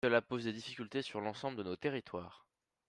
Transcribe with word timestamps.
Et 0.03 0.07
cela 0.07 0.23
pose 0.23 0.45
des 0.45 0.51
difficultés 0.53 1.03
sur 1.03 1.21
l’ensemble 1.21 1.57
de 1.57 1.61
nos 1.61 1.75
territoires. 1.75 2.43